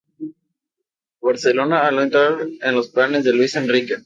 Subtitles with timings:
[1.21, 3.97] Barcelona al no entrar en los planes de Luis Enrique.